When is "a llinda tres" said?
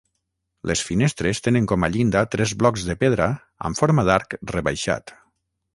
1.87-2.55